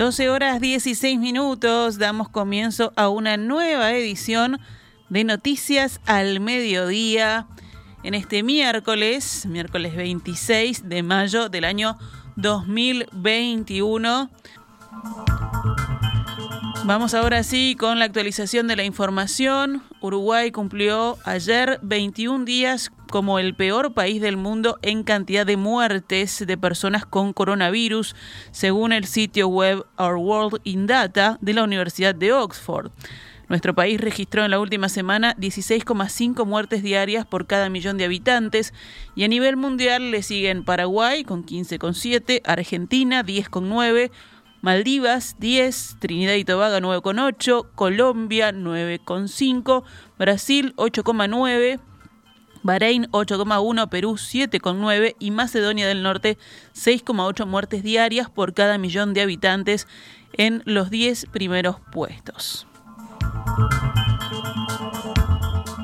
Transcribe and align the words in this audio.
12 0.00 0.30
horas 0.30 0.60
16 0.62 1.18
minutos, 1.18 1.98
damos 1.98 2.30
comienzo 2.30 2.94
a 2.96 3.10
una 3.10 3.36
nueva 3.36 3.92
edición 3.92 4.58
de 5.10 5.24
Noticias 5.24 6.00
al 6.06 6.40
Mediodía 6.40 7.46
en 8.02 8.14
este 8.14 8.42
miércoles, 8.42 9.44
miércoles 9.44 9.94
26 9.94 10.88
de 10.88 11.02
mayo 11.02 11.50
del 11.50 11.66
año 11.66 11.98
2021. 12.36 14.30
Vamos 16.84 17.12
ahora 17.14 17.42
sí 17.42 17.76
con 17.78 17.98
la 17.98 18.06
actualización 18.06 18.66
de 18.66 18.74
la 18.74 18.84
información. 18.84 19.82
Uruguay 20.00 20.50
cumplió 20.50 21.18
ayer 21.24 21.78
21 21.82 22.44
días 22.44 22.90
como 23.10 23.38
el 23.38 23.54
peor 23.54 23.92
país 23.92 24.20
del 24.22 24.36
mundo 24.36 24.78
en 24.82 25.02
cantidad 25.04 25.44
de 25.44 25.56
muertes 25.56 26.44
de 26.46 26.56
personas 26.56 27.04
con 27.04 27.32
coronavirus, 27.32 28.16
según 28.50 28.92
el 28.92 29.04
sitio 29.04 29.48
web 29.48 29.84
Our 29.98 30.16
World 30.16 30.60
in 30.64 30.86
Data 30.86 31.38
de 31.42 31.52
la 31.52 31.64
Universidad 31.64 32.14
de 32.14 32.32
Oxford. 32.32 32.90
Nuestro 33.50 33.74
país 33.74 34.00
registró 34.00 34.44
en 34.44 34.52
la 34.52 34.60
última 34.60 34.88
semana 34.88 35.34
16,5 35.36 36.46
muertes 36.46 36.84
diarias 36.84 37.26
por 37.26 37.46
cada 37.48 37.68
millón 37.68 37.98
de 37.98 38.04
habitantes 38.04 38.72
y 39.16 39.24
a 39.24 39.28
nivel 39.28 39.56
mundial 39.56 40.12
le 40.12 40.22
siguen 40.22 40.64
Paraguay 40.64 41.24
con 41.24 41.44
15,7, 41.44 42.42
Argentina 42.44 43.24
10,9, 43.24 44.12
Maldivas 44.62 45.36
10, 45.38 45.96
Trinidad 46.00 46.34
y 46.34 46.44
Tobago 46.44 46.76
9,8, 46.76 47.66
Colombia 47.74 48.52
9,5, 48.52 49.84
Brasil 50.18 50.74
8,9, 50.76 51.80
Bahrein 52.62 53.04
8,1, 53.10 53.88
Perú 53.88 54.12
7,9 54.12 55.16
y 55.18 55.30
Macedonia 55.30 55.88
del 55.88 56.02
Norte 56.02 56.36
6,8 56.74 57.46
muertes 57.46 57.82
diarias 57.82 58.28
por 58.28 58.52
cada 58.52 58.76
millón 58.76 59.14
de 59.14 59.22
habitantes 59.22 59.88
en 60.34 60.62
los 60.66 60.90
10 60.90 61.26
primeros 61.32 61.76
puestos. 61.90 62.66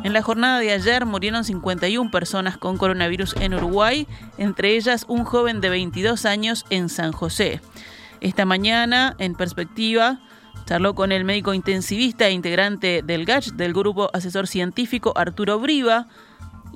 En 0.05 0.13
la 0.13 0.23
jornada 0.23 0.61
de 0.61 0.71
ayer 0.73 1.07
murieron 1.07 1.45
51 1.45 2.11
personas 2.11 2.59
con 2.59 2.77
coronavirus 2.77 3.35
en 3.41 3.55
Uruguay, 3.55 4.07
entre 4.37 4.77
ellas 4.77 5.07
un 5.09 5.25
joven 5.25 5.61
de 5.61 5.71
22 5.71 6.27
años 6.27 6.65
en 6.71 6.91
San 6.91 7.13
José. 7.13 7.61
Esta 8.21 8.45
mañana, 8.45 9.15
en 9.19 9.35
perspectiva, 9.35 10.21
charló 10.67 10.95
con 10.95 11.13
el 11.13 11.25
médico 11.25 11.55
intensivista 11.55 12.27
e 12.27 12.33
integrante 12.33 13.03
del 13.03 13.25
GACH, 13.25 13.53
del 13.53 13.73
Grupo 13.73 14.11
Asesor 14.13 14.47
Científico, 14.47 15.13
Arturo 15.17 15.59
Briva, 15.61 16.09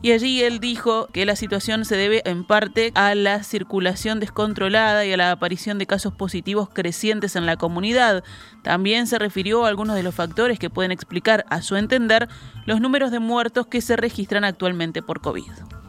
y 0.03 0.13
allí 0.13 0.43
él 0.43 0.61
dijo 0.61 1.09
que 1.13 1.27
la 1.27 1.37
situación 1.37 1.85
se 1.85 1.97
debe 1.97 2.23
en 2.25 2.45
parte 2.45 2.91
a 2.95 3.15
la 3.15 3.43
circulación 3.43 4.19
descontrolada 4.19 5.05
y 5.05 5.13
a 5.13 5.17
la 5.19 5.31
aparición 5.31 5.77
de 5.77 5.87
casos 5.87 6.15
positivos 6.15 6.71
crecientes 6.71 7.37
en 7.37 7.45
la 7.45 7.57
comunidad. 7.57 8.25
También 8.63 9.07
se 9.07 9.19
refirió 9.19 9.67
a 9.67 9.69
algunos 9.69 9.97
de 9.97 10.03
los 10.03 10.15
factores 10.15 10.59
que 10.59 10.71
pueden 10.71 10.91
explicar, 10.91 11.45
a 11.51 11.61
su 11.61 11.77
entender, 11.77 12.29
los 12.65 12.81
números 12.81 13.11
de 13.11 13.19
muertos 13.19 13.67
que 13.67 13.83
se 13.83 13.97
registran 13.97 14.45
actualmente 14.45 15.03
por 15.03 15.21
COVID. 15.21 15.80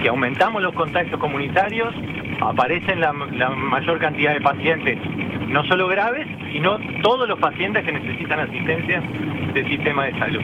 Si 0.00 0.08
aumentamos 0.08 0.62
los 0.62 0.74
contagios 0.74 1.18
comunitarios, 1.20 1.94
aparecen 2.40 3.00
la, 3.00 3.12
mayor 3.12 3.98
cantidad 3.98 4.34
de 4.34 4.40
pacientes, 4.40 4.98
no 5.48 5.64
solo 5.64 5.88
graves, 5.88 6.26
sino 6.52 6.78
todos 7.02 7.28
los 7.28 7.38
pacientes 7.38 7.84
que 7.84 7.92
necesitan 7.92 8.40
asistencia 8.40 9.02
del 9.52 9.66
sistema 9.68 10.06
de 10.06 10.18
salud. 10.18 10.42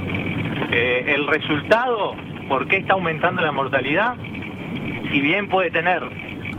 Eh, 0.70 1.14
el 1.14 1.26
resultado 1.26 2.16
¿Por 2.48 2.68
qué 2.68 2.76
está 2.76 2.94
aumentando 2.94 3.42
la 3.42 3.52
mortalidad? 3.52 4.16
Si 5.10 5.20
bien 5.20 5.48
puede 5.48 5.70
tener 5.70 6.02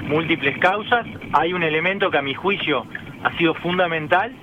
múltiples 0.08 0.58
causas, 0.58 1.06
hay 1.32 1.54
un 1.54 1.64
elemento 1.64 2.10
que 2.10 2.18
a 2.18 2.22
mi 2.22 2.34
juicio 2.34 2.86
ha 3.24 3.32
sido 3.38 3.54
fundamental 3.54 4.34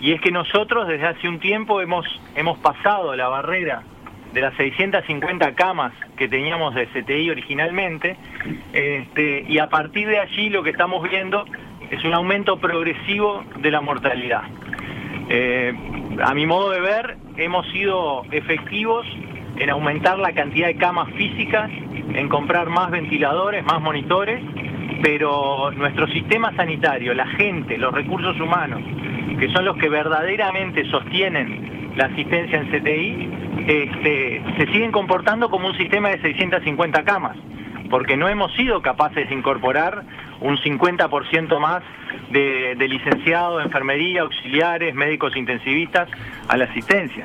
y 0.00 0.12
es 0.12 0.20
que 0.20 0.30
nosotros 0.30 0.86
desde 0.86 1.06
hace 1.06 1.28
un 1.28 1.40
tiempo 1.40 1.80
hemos, 1.80 2.06
hemos 2.36 2.58
pasado 2.58 3.16
la 3.16 3.28
barrera 3.28 3.82
de 4.32 4.40
las 4.40 4.54
650 4.54 5.54
camas 5.54 5.92
que 6.16 6.28
teníamos 6.28 6.74
de 6.74 6.86
CTI 6.86 7.30
originalmente 7.30 8.16
este, 8.72 9.44
y 9.48 9.58
a 9.58 9.68
partir 9.68 10.08
de 10.08 10.18
allí 10.18 10.48
lo 10.48 10.62
que 10.62 10.70
estamos 10.70 11.08
viendo 11.08 11.44
es 11.90 12.02
un 12.04 12.14
aumento 12.14 12.58
progresivo 12.58 13.44
de 13.58 13.70
la 13.70 13.80
mortalidad. 13.80 14.44
Eh, 15.28 15.72
a 16.22 16.34
mi 16.34 16.46
modo 16.46 16.70
de 16.70 16.80
ver, 16.80 17.16
hemos 17.36 17.66
sido 17.68 18.24
efectivos 18.30 19.06
en 19.58 19.70
aumentar 19.70 20.18
la 20.18 20.32
cantidad 20.32 20.68
de 20.68 20.76
camas 20.76 21.12
físicas, 21.12 21.70
en 22.14 22.28
comprar 22.28 22.68
más 22.70 22.90
ventiladores, 22.90 23.64
más 23.64 23.80
monitores, 23.80 24.42
pero 25.02 25.70
nuestro 25.72 26.06
sistema 26.08 26.54
sanitario, 26.56 27.12
la 27.12 27.26
gente, 27.26 27.76
los 27.76 27.92
recursos 27.92 28.40
humanos, 28.40 28.80
que 29.38 29.50
son 29.50 29.64
los 29.64 29.76
que 29.76 29.88
verdaderamente 29.88 30.88
sostienen 30.90 31.92
la 31.96 32.06
asistencia 32.06 32.58
en 32.58 32.68
CTI, 32.70 33.41
este, 33.66 34.42
se 34.56 34.66
siguen 34.66 34.92
comportando 34.92 35.50
como 35.50 35.68
un 35.68 35.76
sistema 35.76 36.08
de 36.10 36.20
650 36.20 37.04
camas, 37.04 37.36
porque 37.90 38.16
no 38.16 38.28
hemos 38.28 38.52
sido 38.54 38.82
capaces 38.82 39.28
de 39.28 39.34
incorporar 39.34 40.04
un 40.40 40.56
50% 40.56 41.58
más 41.60 41.82
de, 42.30 42.74
de 42.76 42.88
licenciados, 42.88 43.64
enfermería, 43.64 44.22
auxiliares, 44.22 44.94
médicos 44.94 45.36
intensivistas 45.36 46.08
a 46.48 46.56
la 46.56 46.64
asistencia. 46.64 47.24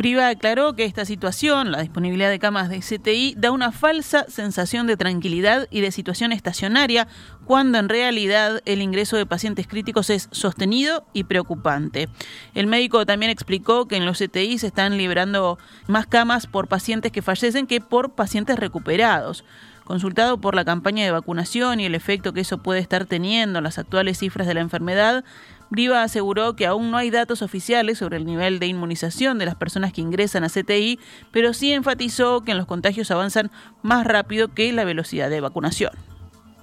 Briva 0.00 0.28
aclaró 0.28 0.72
que 0.72 0.86
esta 0.86 1.04
situación, 1.04 1.72
la 1.72 1.82
disponibilidad 1.82 2.30
de 2.30 2.38
camas 2.38 2.70
de 2.70 2.80
CTI, 2.80 3.34
da 3.36 3.50
una 3.50 3.70
falsa 3.70 4.24
sensación 4.30 4.86
de 4.86 4.96
tranquilidad 4.96 5.68
y 5.70 5.82
de 5.82 5.92
situación 5.92 6.32
estacionaria, 6.32 7.06
cuando 7.44 7.76
en 7.76 7.90
realidad 7.90 8.62
el 8.64 8.80
ingreso 8.80 9.18
de 9.18 9.26
pacientes 9.26 9.66
críticos 9.66 10.08
es 10.08 10.30
sostenido 10.30 11.04
y 11.12 11.24
preocupante. 11.24 12.08
El 12.54 12.66
médico 12.66 13.04
también 13.04 13.30
explicó 13.30 13.88
que 13.88 13.96
en 13.96 14.06
los 14.06 14.16
CTI 14.16 14.56
se 14.56 14.68
están 14.68 14.96
liberando 14.96 15.58
más 15.86 16.06
camas 16.06 16.46
por 16.46 16.66
pacientes 16.66 17.12
que 17.12 17.20
fallecen 17.20 17.66
que 17.66 17.82
por 17.82 18.12
pacientes 18.12 18.58
recuperados. 18.58 19.44
Consultado 19.84 20.40
por 20.40 20.54
la 20.54 20.64
campaña 20.64 21.04
de 21.04 21.10
vacunación 21.10 21.78
y 21.78 21.84
el 21.84 21.94
efecto 21.94 22.32
que 22.32 22.40
eso 22.40 22.56
puede 22.56 22.80
estar 22.80 23.04
teniendo 23.04 23.58
en 23.58 23.64
las 23.64 23.76
actuales 23.76 24.16
cifras 24.16 24.46
de 24.46 24.54
la 24.54 24.60
enfermedad, 24.60 25.24
Briva 25.70 26.02
aseguró 26.02 26.56
que 26.56 26.66
aún 26.66 26.90
no 26.90 26.96
hay 26.96 27.10
datos 27.10 27.42
oficiales 27.42 27.98
sobre 27.98 28.16
el 28.16 28.26
nivel 28.26 28.58
de 28.58 28.66
inmunización 28.66 29.38
de 29.38 29.46
las 29.46 29.54
personas 29.54 29.92
que 29.92 30.00
ingresan 30.00 30.42
a 30.42 30.48
CTI, 30.48 30.98
pero 31.30 31.52
sí 31.52 31.72
enfatizó 31.72 32.42
que 32.42 32.50
en 32.50 32.58
los 32.58 32.66
contagios 32.66 33.10
avanzan 33.12 33.50
más 33.82 34.04
rápido 34.04 34.48
que 34.52 34.72
la 34.72 34.84
velocidad 34.84 35.30
de 35.30 35.40
vacunación. 35.40 35.92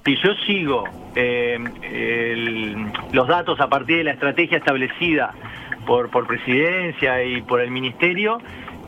Si 0.06 0.16
yo 0.18 0.34
sigo 0.45 0.84
eh, 1.16 1.57
los 3.13 3.28
datos 3.28 3.59
a 3.59 3.68
partir 3.68 3.97
de 3.97 4.03
la 4.06 4.12
estrategia 4.12 4.57
establecida 4.57 5.34
por, 5.85 6.09
por 6.09 6.28
presidencia 6.28 7.24
y 7.24 7.41
por 7.41 7.62
el 7.62 7.72
ministerio, 7.72 8.39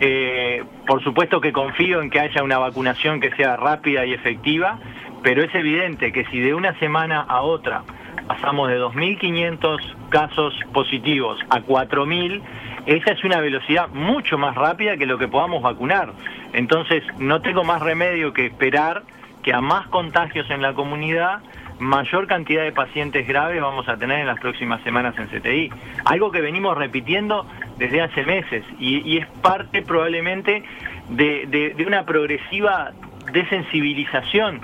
eh, 0.02 0.64
por 0.88 1.04
supuesto 1.04 1.42
que 1.42 1.52
confío 1.52 2.02
en 2.02 2.10
que 2.10 2.20
haya 2.20 2.44
una 2.44 2.58
vacunación 2.58 3.20
que 3.20 3.32
sea 3.32 3.58
rápida 3.58 4.06
y 4.06 4.14
efectiva, 4.14 4.80
pero 5.24 5.44
es 5.44 5.54
evidente 5.56 6.12
que 6.12 6.26
si 6.26 6.40
de 6.40 6.54
una 6.54 6.78
semana 6.80 7.22
a 7.22 7.42
otra 7.42 7.84
pasamos 8.30 8.70
de 8.70 8.80
2.500 8.80 9.80
casos 10.10 10.54
positivos 10.72 11.40
a 11.50 11.62
4.000, 11.62 12.42
esa 12.86 13.12
es 13.12 13.24
una 13.24 13.40
velocidad 13.40 13.90
mucho 13.90 14.38
más 14.38 14.54
rápida 14.54 14.98
que 14.98 15.08
lo 15.08 15.18
que 15.18 15.28
podamos 15.28 15.64
vacunar. 15.64 16.14
Entonces, 16.54 17.04
no 17.18 17.42
tengo 17.42 17.64
más 17.64 17.82
remedio 17.82 18.32
que 18.32 18.46
esperar 18.46 19.02
que 19.42 19.52
a 19.52 19.62
más 19.62 19.88
contagios 19.88 20.48
en 20.52 20.62
la 20.62 20.76
comunidad, 20.76 21.40
mayor 21.80 22.28
cantidad 22.28 22.62
de 22.62 22.72
pacientes 22.72 23.28
graves 23.28 23.60
vamos 23.64 23.90
a 23.90 23.98
tener 23.98 24.20
en 24.20 24.28
las 24.28 24.40
próximas 24.40 24.80
semanas 24.84 25.16
en 25.18 25.26
CTI. 25.28 25.72
Algo 26.06 26.30
que 26.30 26.42
venimos 26.42 26.78
repitiendo 26.78 27.48
desde 27.80 28.04
hace 28.04 28.24
meses 28.26 28.64
y, 28.78 29.18
es 29.18 29.26
parte 29.42 29.82
probablemente 29.82 30.64
de 31.10 31.84
una 31.88 32.06
progresiva 32.06 32.92
desensibilización. 33.34 34.62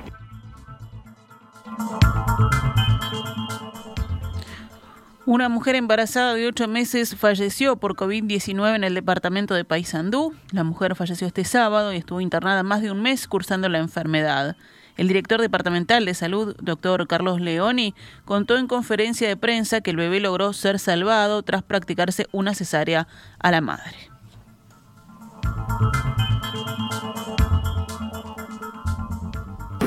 Una 5.28 5.50
mujer 5.50 5.74
embarazada 5.74 6.36
de 6.36 6.46
ocho 6.46 6.68
meses 6.68 7.16
falleció 7.16 7.78
por 7.78 7.96
COVID-19 7.96 8.76
en 8.76 8.84
el 8.84 8.94
departamento 8.94 9.56
de 9.56 9.66
Paysandú. 9.66 10.36
La 10.52 10.64
mujer 10.64 10.96
falleció 10.96 11.26
este 11.26 11.44
sábado 11.46 11.92
y 11.92 11.98
estuvo 11.98 12.22
internada 12.22 12.62
más 12.62 12.84
de 12.84 12.92
un 12.92 13.02
mes 13.02 13.28
cursando 13.28 13.68
la 13.68 13.80
enfermedad. 13.80 14.56
El 14.98 15.08
director 15.08 15.42
departamental 15.42 16.06
de 16.06 16.14
salud, 16.14 16.56
doctor 16.62 17.08
Carlos 17.08 17.42
Leoni, 17.42 17.96
contó 18.24 18.56
en 18.58 18.68
conferencia 18.68 19.28
de 19.28 19.36
prensa 19.36 19.82
que 19.82 19.90
el 19.90 19.98
bebé 19.98 20.20
logró 20.20 20.54
ser 20.54 20.78
salvado 20.78 21.42
tras 21.42 21.64
practicarse 21.64 22.28
una 22.32 22.54
cesárea 22.54 23.08
a 23.40 23.50
la 23.50 23.62
madre 23.62 23.96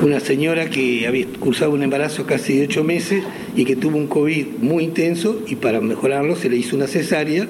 una 0.01 0.19
señora 0.19 0.69
que 0.69 1.07
había 1.07 1.25
cursado 1.39 1.71
un 1.71 1.83
embarazo 1.83 2.25
casi 2.25 2.57
de 2.57 2.65
ocho 2.65 2.83
meses 2.83 3.23
y 3.55 3.65
que 3.65 3.75
tuvo 3.75 3.97
un 3.97 4.07
COVID 4.07 4.45
muy 4.61 4.83
intenso 4.83 5.41
y 5.47 5.55
para 5.55 5.81
mejorarlo 5.81 6.35
se 6.35 6.49
le 6.49 6.57
hizo 6.57 6.75
una 6.75 6.87
cesárea 6.87 7.47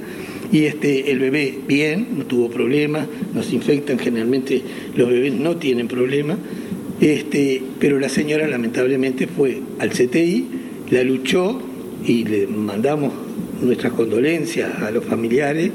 y 0.52 0.64
este, 0.64 1.12
el 1.12 1.20
bebé 1.20 1.60
bien, 1.68 2.08
no 2.18 2.26
tuvo 2.26 2.50
problemas, 2.50 3.08
nos 3.36 3.54
infectan 3.54 4.00
generalmente, 4.00 4.64
los 4.96 5.08
bebés 5.10 5.34
no 5.34 5.58
tienen 5.58 5.88
problemas, 5.88 6.38
este, 7.00 7.62
pero 7.80 8.00
la 8.00 8.10
señora 8.10 8.48
lamentablemente 8.48 9.28
fue 9.28 9.60
al 9.78 9.92
CTI 9.92 10.48
la 10.90 11.04
luchó 11.04 11.62
y 12.06 12.24
le 12.24 12.48
mandamos 12.48 13.14
nuestras 13.62 13.94
condolencias 13.94 14.82
a 14.82 14.92
los 14.92 15.06
familiares 15.06 15.72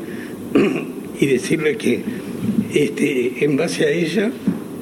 y 1.21 1.27
decirle 1.27 1.77
que 1.77 2.01
este, 2.75 3.45
en 3.45 3.57
base 3.57 3.85
a 3.85 3.91
ella 3.91 4.33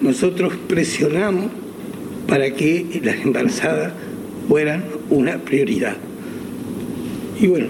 nosotros 0.00 0.55
presionamos 0.69 1.50
para 2.32 2.50
que 2.55 3.02
las 3.05 3.17
embarazadas 3.17 3.93
fueran 4.49 4.84
una 5.11 5.37
prioridad. 5.37 5.99
Y 7.38 7.46
bueno, 7.46 7.67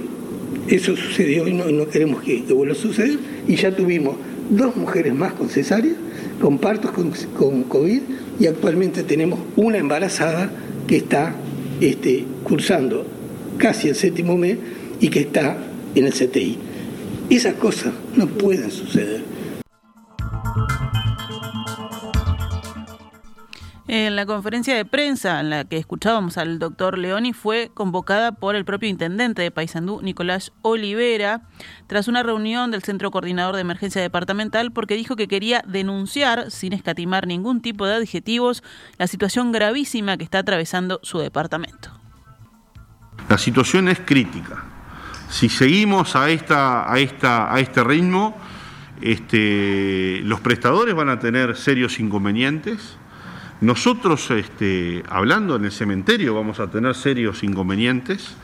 eso 0.68 0.94
sucedió 0.94 1.48
y 1.48 1.52
no, 1.52 1.88
queremos 1.88 2.22
que, 2.22 2.42
vuelva 2.42 2.72
a 2.72 2.76
suceder. 2.76 3.18
Y 3.48 3.56
ya 3.56 3.74
tuvimos 3.74 4.14
dos 4.50 4.76
mujeres 4.76 5.12
más 5.16 5.32
con 5.32 5.48
cesárea, 5.48 5.94
con 6.40 6.58
partos 6.58 6.92
con, 6.92 7.10
con 7.36 7.64
COVID 7.64 8.02
y 8.38 8.46
actualmente 8.46 9.02
tenemos 9.02 9.40
una 9.56 9.78
embarazada 9.78 10.52
que 10.86 10.98
está 10.98 11.34
este, 11.80 12.24
cursando 12.44 13.04
casi 13.58 13.88
el 13.88 13.96
séptimo 13.96 14.36
mes 14.36 14.58
y 15.00 15.08
que 15.08 15.22
está 15.22 15.58
en 15.96 16.06
el 16.06 16.12
CTI. 16.12 16.56
Esas 17.30 17.54
cosas 17.54 17.94
no 18.14 18.28
pueden 18.28 18.70
suceder. 18.70 19.31
En 23.94 24.16
la 24.16 24.24
conferencia 24.24 24.74
de 24.74 24.86
prensa 24.86 25.38
en 25.38 25.50
la 25.50 25.66
que 25.66 25.76
escuchábamos 25.76 26.38
al 26.38 26.58
doctor 26.58 26.96
Leoni 26.96 27.34
fue 27.34 27.70
convocada 27.74 28.32
por 28.32 28.56
el 28.56 28.64
propio 28.64 28.88
intendente 28.88 29.42
de 29.42 29.50
Paysandú, 29.50 30.00
Nicolás 30.00 30.50
Olivera, 30.62 31.42
tras 31.88 32.08
una 32.08 32.22
reunión 32.22 32.70
del 32.70 32.82
Centro 32.82 33.10
Coordinador 33.10 33.54
de 33.54 33.60
Emergencia 33.60 34.00
Departamental 34.00 34.72
porque 34.72 34.96
dijo 34.96 35.14
que 35.14 35.28
quería 35.28 35.62
denunciar, 35.68 36.50
sin 36.50 36.72
escatimar 36.72 37.26
ningún 37.26 37.60
tipo 37.60 37.84
de 37.84 37.96
adjetivos, 37.96 38.62
la 38.96 39.08
situación 39.08 39.52
gravísima 39.52 40.16
que 40.16 40.24
está 40.24 40.38
atravesando 40.38 40.98
su 41.02 41.18
departamento. 41.18 41.90
La 43.28 43.36
situación 43.36 43.88
es 43.88 44.00
crítica. 44.00 44.64
Si 45.28 45.50
seguimos 45.50 46.16
a, 46.16 46.30
esta, 46.30 46.90
a, 46.90 46.98
esta, 46.98 47.54
a 47.54 47.60
este 47.60 47.84
ritmo, 47.84 48.38
este, 49.02 50.22
los 50.24 50.40
prestadores 50.40 50.94
van 50.94 51.10
a 51.10 51.18
tener 51.18 51.56
serios 51.56 52.00
inconvenientes 52.00 52.96
nosotros, 53.62 54.30
este, 54.32 55.04
hablando 55.08 55.54
en 55.54 55.64
el 55.64 55.72
cementerio, 55.72 56.34
vamos 56.34 56.58
a 56.58 56.68
tener 56.68 56.96
serios 56.96 57.44
inconvenientes. 57.44 58.34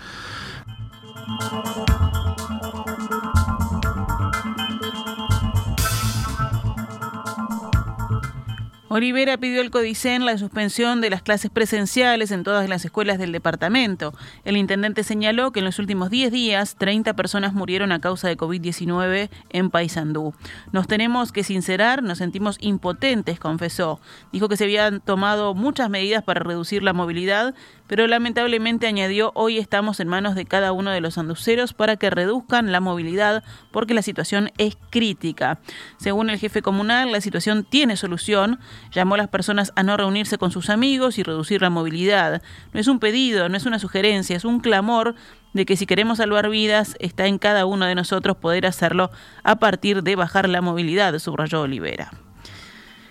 Olivera 8.90 9.36
pidió 9.36 9.60
al 9.60 9.70
Codicen 9.70 10.24
la 10.24 10.38
suspensión 10.38 11.02
de 11.02 11.10
las 11.10 11.20
clases 11.20 11.50
presenciales 11.50 12.30
en 12.30 12.42
todas 12.42 12.70
las 12.70 12.86
escuelas 12.86 13.18
del 13.18 13.32
departamento. 13.32 14.14
El 14.46 14.56
intendente 14.56 15.04
señaló 15.04 15.52
que 15.52 15.58
en 15.58 15.66
los 15.66 15.78
últimos 15.78 16.08
10 16.08 16.32
días 16.32 16.76
30 16.76 17.12
personas 17.14 17.52
murieron 17.52 17.92
a 17.92 18.00
causa 18.00 18.28
de 18.28 18.38
COVID-19 18.38 19.28
en 19.50 19.68
Paysandú. 19.68 20.32
Nos 20.72 20.86
tenemos 20.86 21.32
que 21.32 21.44
sincerar, 21.44 22.02
nos 22.02 22.16
sentimos 22.16 22.56
impotentes, 22.60 23.38
confesó. 23.38 24.00
Dijo 24.32 24.48
que 24.48 24.56
se 24.56 24.64
habían 24.64 25.00
tomado 25.00 25.54
muchas 25.54 25.90
medidas 25.90 26.24
para 26.24 26.40
reducir 26.40 26.82
la 26.82 26.94
movilidad, 26.94 27.54
pero 27.88 28.06
lamentablemente 28.06 28.86
añadió, 28.86 29.32
hoy 29.34 29.58
estamos 29.58 29.98
en 29.98 30.06
manos 30.08 30.34
de 30.34 30.44
cada 30.44 30.72
uno 30.72 30.90
de 30.90 31.00
los 31.00 31.18
anduceros 31.18 31.72
para 31.72 31.96
que 31.96 32.10
reduzcan 32.10 32.70
la 32.70 32.80
movilidad 32.80 33.42
porque 33.72 33.94
la 33.94 34.02
situación 34.02 34.52
es 34.58 34.76
crítica. 34.90 35.58
Según 35.96 36.30
el 36.30 36.38
jefe 36.38 36.62
comunal, 36.62 37.10
la 37.10 37.20
situación 37.20 37.64
tiene 37.64 37.96
solución. 37.96 38.60
Llamó 38.92 39.14
a 39.14 39.18
las 39.18 39.28
personas 39.28 39.72
a 39.74 39.82
no 39.82 39.96
reunirse 39.96 40.38
con 40.38 40.52
sus 40.52 40.70
amigos 40.70 41.18
y 41.18 41.22
reducir 41.22 41.62
la 41.62 41.70
movilidad. 41.70 42.42
No 42.72 42.80
es 42.80 42.86
un 42.86 43.00
pedido, 43.00 43.48
no 43.48 43.56
es 43.56 43.66
una 43.66 43.78
sugerencia, 43.78 44.36
es 44.36 44.44
un 44.44 44.60
clamor 44.60 45.14
de 45.54 45.64
que 45.64 45.76
si 45.76 45.86
queremos 45.86 46.18
salvar 46.18 46.50
vidas, 46.50 46.94
está 47.00 47.26
en 47.26 47.38
cada 47.38 47.64
uno 47.64 47.86
de 47.86 47.94
nosotros 47.94 48.36
poder 48.36 48.66
hacerlo 48.66 49.10
a 49.42 49.56
partir 49.56 50.02
de 50.02 50.14
bajar 50.14 50.48
la 50.48 50.60
movilidad, 50.60 51.18
subrayó 51.18 51.62
Olivera. 51.62 52.27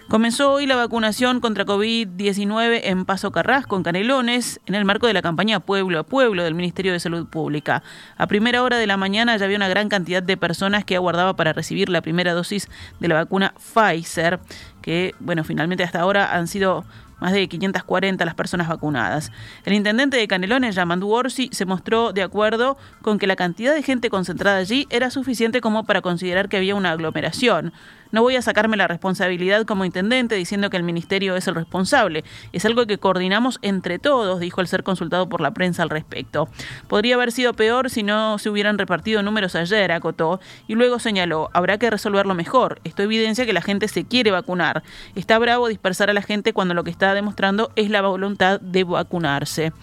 Comenzó 0.07 0.54
hoy 0.54 0.65
la 0.68 0.77
vacunación 0.77 1.42
contra 1.42 1.65
COVID-19 1.65 2.80
en 2.83 3.04
Paso 3.04 3.31
Carrasco, 3.33 3.75
en 3.75 3.83
Canelones, 3.83 4.62
en 4.65 4.75
el 4.75 4.86
marco 4.86 5.06
de 5.06 5.12
la 5.12 5.21
campaña 5.21 5.59
Pueblo 5.59 6.00
a 6.00 6.04
Pueblo 6.04 6.45
del 6.45 6.56
Ministerio 6.56 6.94
de 6.94 7.01
Salud 7.01 7.27
Pública. 7.27 7.83
A 8.15 8.25
primera 8.27 8.63
hora 8.63 8.77
de 8.77 8.88
la 8.88 8.95
mañana 8.95 9.36
ya 9.36 9.44
había 9.44 9.57
una 9.57 9.68
gran 9.68 9.89
cantidad 9.89 10.24
de 10.24 10.38
personas 10.38 10.86
que 10.86 10.95
aguardaba 10.95 11.36
para 11.36 11.51
recibir 11.51 11.89
la 11.89 12.01
primera 12.01 12.33
dosis 12.33 12.69
de 13.01 13.09
la 13.09 13.15
vacuna 13.15 13.54
Pfizer, 13.57 14.39
que, 14.81 15.13
bueno, 15.19 15.44
finalmente 15.44 15.83
hasta 15.83 16.00
ahora 16.00 16.38
han 16.38 16.48
sido 16.48 16.86
más 17.19 17.33
de 17.33 17.45
540 17.50 18.24
las 18.24 18.36
personas 18.36 18.69
vacunadas. 18.69 19.33
El 19.65 19.74
intendente 19.74 20.15
de 20.15 20.27
Canelones, 20.30 20.75
Yamandu 20.75 21.09
Orsi, 21.09 21.50
se 21.51 21.65
mostró 21.65 22.13
de 22.13 22.24
acuerdo 22.24 22.77
con 23.01 23.19
que 23.19 23.27
la 23.27 23.36
cantidad 23.36 23.74
de 23.74 23.83
gente 23.83 24.09
concentrada 24.09 24.57
allí 24.57 24.88
era 24.89 25.09
suficiente 25.09 25.59
como 25.59 25.83
para 25.83 26.01
considerar 26.01 26.48
que 26.48 26.56
había 26.56 26.75
una 26.75 26.92
aglomeración. 26.92 27.74
No 28.12 28.21
voy 28.21 28.36
a 28.36 28.42
sacarme 28.42 28.77
la 28.77 28.88
responsabilidad 28.88 29.65
como 29.65 29.86
intendente 29.86 30.36
diciendo 30.36 30.69
que 30.69 30.77
el 30.77 30.83
ministerio 30.83 31.36
es 31.36 31.48
el 31.48 31.56
responsable. 31.56 32.24
Es 32.54 32.65
algo 32.65 32.86
que 32.86 32.98
coordinamos 32.98 33.59
entre 33.62 34.00
todos, 34.00 34.39
dijo 34.39 34.62
el 34.62 34.68
ser 34.68 34.83
consultado 34.83 35.27
por 35.30 35.42
la 35.42 35.51
prensa 35.51 35.83
al 35.83 35.89
respecto. 35.89 36.48
Podría 36.88 37.15
haber 37.15 37.31
sido 37.31 37.54
peor 37.54 37.89
si 37.89 38.04
no 38.04 38.38
se 38.38 38.50
hubieran 38.50 38.77
repartido 38.77 39.24
números 39.24 39.56
ayer, 39.56 39.92
acotó, 39.92 40.39
y 40.68 40.75
luego 40.75 41.00
señaló, 41.00 41.50
habrá 41.54 41.77
que 41.77 41.89
resolverlo 41.89 42.33
mejor. 42.36 42.80
Esto 42.83 43.04
evidencia 43.04 43.45
que 43.45 43.54
la 43.54 43.62
gente 43.62 43.88
se 43.88 44.06
quiere 44.06 44.31
vacunar. 44.31 44.83
Está 45.15 45.38
bravo 45.39 45.68
dispersar 45.68 46.09
a 46.09 46.13
la 46.13 46.21
gente 46.21 46.54
cuando 46.54 46.74
lo 46.74 46.83
que 46.83 46.92
está 46.92 47.13
demostrando 47.13 47.71
es 47.75 47.89
la 47.89 48.01
voluntad 48.01 48.59
de 48.62 48.83
vacunarse. 48.83 49.74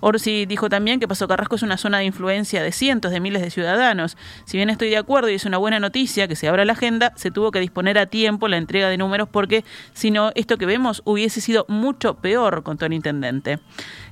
Orsi 0.00 0.46
dijo 0.46 0.68
también 0.68 1.00
que 1.00 1.08
Paso 1.08 1.26
Carrasco 1.28 1.56
es 1.56 1.62
una 1.62 1.76
zona 1.76 1.98
de 1.98 2.04
influencia 2.04 2.62
de 2.62 2.72
cientos 2.72 3.10
de 3.10 3.20
miles 3.20 3.42
de 3.42 3.50
ciudadanos. 3.50 4.16
Si 4.44 4.56
bien 4.56 4.70
estoy 4.70 4.90
de 4.90 4.96
acuerdo 4.96 5.28
y 5.28 5.34
es 5.34 5.44
una 5.44 5.58
buena 5.58 5.80
noticia 5.80 6.28
que 6.28 6.36
se 6.36 6.48
abra 6.48 6.64
la 6.64 6.72
agenda, 6.72 7.12
se 7.16 7.30
tuvo 7.30 7.50
que 7.50 7.60
disponer 7.60 7.98
a 7.98 8.06
tiempo 8.06 8.48
la 8.48 8.56
entrega 8.56 8.88
de 8.88 8.98
números 8.98 9.28
porque 9.30 9.64
si 9.92 10.10
no, 10.10 10.30
esto 10.34 10.58
que 10.58 10.66
vemos 10.66 11.02
hubiese 11.04 11.40
sido 11.40 11.64
mucho 11.68 12.14
peor, 12.14 12.62
contó 12.62 12.86
el 12.86 12.92
intendente. 12.92 13.58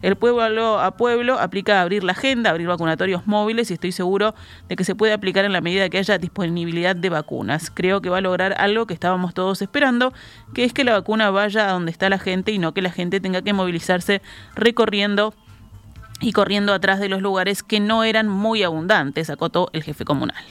El 0.02 0.16
pueblo 0.16 0.80
a 0.80 0.96
pueblo 0.96 1.38
aplica 1.38 1.80
abrir 1.80 2.04
la 2.04 2.12
agenda, 2.12 2.50
abrir 2.50 2.66
vacunatorios 2.66 3.26
móviles 3.26 3.70
y 3.70 3.75
estoy 3.75 3.92
seguro 3.92 4.34
de 4.68 4.76
que 4.76 4.84
se 4.84 4.94
puede 4.94 5.12
aplicar 5.12 5.44
en 5.44 5.52
la 5.52 5.61
medida 5.61 5.88
que 5.88 5.99
haya 5.99 6.18
disponibilidad 6.18 6.96
de 6.96 7.08
vacunas. 7.08 7.70
Creo 7.70 8.00
que 8.00 8.11
va 8.11 8.18
a 8.18 8.20
lograr 8.20 8.54
algo 8.58 8.87
que 8.87 8.94
estábamos 8.94 9.34
todos 9.34 9.62
esperando, 9.62 10.12
que 10.54 10.64
es 10.64 10.72
que 10.72 10.84
la 10.84 10.92
vacuna 10.92 11.30
vaya 11.30 11.68
a 11.68 11.72
donde 11.72 11.90
está 11.90 12.08
la 12.08 12.18
gente 12.18 12.52
y 12.52 12.58
no 12.58 12.75
que 12.75 12.82
la 12.82 12.90
gente 12.90 13.20
tenga 13.20 13.42
que 13.42 13.52
movilizarse 13.52 14.22
recorriendo 14.54 15.34
y 16.20 16.32
corriendo 16.32 16.73
atrás 16.73 17.00
de 17.00 17.08
los 17.08 17.23
lugares 17.23 17.62
que 17.62 17.80
no 17.80 18.04
eran 18.04 18.28
muy 18.28 18.62
abundantes, 18.62 19.30
acotó 19.30 19.68
el 19.73 19.82
jefe 19.82 20.04
comunal. 20.04 20.44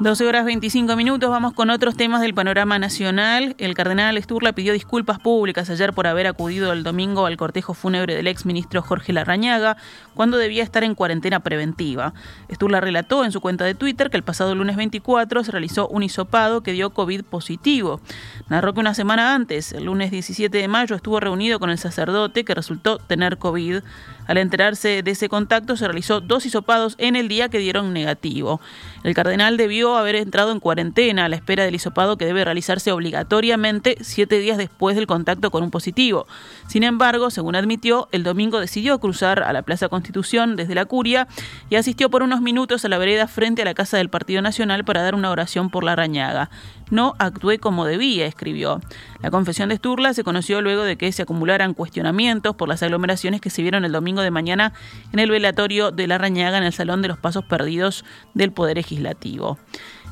12 0.00 0.28
horas 0.28 0.44
25 0.44 0.94
minutos, 0.94 1.28
vamos 1.28 1.54
con 1.54 1.70
otros 1.70 1.96
temas 1.96 2.20
del 2.20 2.32
panorama 2.32 2.78
nacional. 2.78 3.56
El 3.58 3.74
cardenal 3.74 4.16
Esturla 4.16 4.52
pidió 4.52 4.72
disculpas 4.72 5.18
públicas 5.18 5.68
ayer 5.70 5.92
por 5.92 6.06
haber 6.06 6.28
acudido 6.28 6.72
el 6.72 6.84
domingo 6.84 7.26
al 7.26 7.36
cortejo 7.36 7.74
fúnebre 7.74 8.14
del 8.14 8.28
ex 8.28 8.46
ministro 8.46 8.80
Jorge 8.80 9.12
Larrañaga 9.12 9.76
cuando 10.14 10.36
debía 10.36 10.62
estar 10.62 10.84
en 10.84 10.94
cuarentena 10.94 11.40
preventiva. 11.40 12.14
Esturla 12.46 12.80
relató 12.80 13.24
en 13.24 13.32
su 13.32 13.40
cuenta 13.40 13.64
de 13.64 13.74
Twitter 13.74 14.08
que 14.08 14.16
el 14.16 14.22
pasado 14.22 14.54
lunes 14.54 14.76
24 14.76 15.42
se 15.42 15.50
realizó 15.50 15.88
un 15.88 16.04
hisopado 16.04 16.62
que 16.62 16.70
dio 16.70 16.90
COVID 16.90 17.24
positivo. 17.24 18.00
Narró 18.48 18.74
que 18.74 18.80
una 18.80 18.94
semana 18.94 19.34
antes, 19.34 19.72
el 19.72 19.86
lunes 19.86 20.12
17 20.12 20.56
de 20.56 20.68
mayo, 20.68 20.94
estuvo 20.94 21.18
reunido 21.18 21.58
con 21.58 21.70
el 21.70 21.78
sacerdote 21.78 22.44
que 22.44 22.54
resultó 22.54 22.98
tener 22.98 23.38
COVID. 23.38 23.80
Al 24.28 24.36
enterarse 24.36 25.02
de 25.02 25.10
ese 25.10 25.28
contacto, 25.30 25.76
se 25.76 25.86
realizó 25.86 26.20
dos 26.20 26.44
hisopados 26.44 26.94
en 26.98 27.16
el 27.16 27.28
día 27.28 27.48
que 27.48 27.58
dieron 27.58 27.94
negativo. 27.94 28.60
El 29.02 29.14
cardenal 29.14 29.56
debió 29.56 29.87
haber 29.96 30.16
entrado 30.16 30.52
en 30.52 30.60
cuarentena 30.60 31.24
a 31.24 31.28
la 31.28 31.36
espera 31.36 31.64
del 31.64 31.74
hisopado 31.74 32.18
que 32.18 32.26
debe 32.26 32.44
realizarse 32.44 32.92
obligatoriamente 32.92 33.96
siete 34.00 34.38
días 34.38 34.58
después 34.58 34.96
del 34.96 35.06
contacto 35.06 35.50
con 35.50 35.62
un 35.62 35.70
positivo. 35.70 36.26
Sin 36.66 36.82
embargo, 36.82 37.30
según 37.30 37.56
admitió, 37.56 38.08
el 38.12 38.22
domingo 38.22 38.60
decidió 38.60 38.98
cruzar 38.98 39.42
a 39.42 39.52
la 39.52 39.62
Plaza 39.62 39.88
Constitución 39.88 40.56
desde 40.56 40.74
la 40.74 40.84
curia 40.84 41.28
y 41.70 41.76
asistió 41.76 42.10
por 42.10 42.22
unos 42.22 42.40
minutos 42.40 42.84
a 42.84 42.88
la 42.88 42.98
vereda 42.98 43.28
frente 43.28 43.62
a 43.62 43.64
la 43.64 43.74
Casa 43.74 43.96
del 43.96 44.10
Partido 44.10 44.42
Nacional 44.42 44.84
para 44.84 45.02
dar 45.02 45.14
una 45.14 45.30
oración 45.30 45.70
por 45.70 45.84
la 45.84 45.92
arañaga. 45.92 46.50
No 46.90 47.14
actué 47.18 47.58
como 47.58 47.84
debía, 47.84 48.26
escribió. 48.26 48.80
La 49.20 49.30
confesión 49.30 49.68
de 49.68 49.76
Sturla 49.76 50.14
se 50.14 50.24
conoció 50.24 50.60
luego 50.60 50.84
de 50.84 50.96
que 50.96 51.12
se 51.12 51.22
acumularan 51.22 51.74
cuestionamientos 51.74 52.56
por 52.56 52.68
las 52.68 52.82
aglomeraciones 52.82 53.40
que 53.40 53.50
se 53.50 53.62
vieron 53.62 53.84
el 53.84 53.92
domingo 53.92 54.22
de 54.22 54.30
mañana 54.30 54.72
en 55.12 55.18
el 55.18 55.30
velatorio 55.30 55.90
de 55.90 56.06
la 56.06 56.18
Rañaga 56.18 56.58
en 56.58 56.64
el 56.64 56.72
Salón 56.72 57.02
de 57.02 57.08
los 57.08 57.18
Pasos 57.18 57.44
Perdidos 57.44 58.04
del 58.34 58.52
Poder 58.52 58.76
Legislativo. 58.76 59.58